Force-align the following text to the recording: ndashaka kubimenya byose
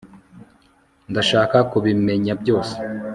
ndashaka 1.11 1.57
kubimenya 1.71 2.33
byose 2.41 2.75